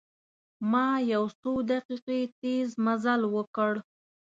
ما 0.71 0.87
یو 1.13 1.23
څو 1.41 1.51
دقیقې 1.71 2.19
تیز 2.41 2.69
مزل 2.85 3.21
وکړ. 3.35 3.73